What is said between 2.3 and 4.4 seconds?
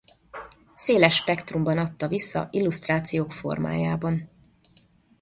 illusztrációk formájában.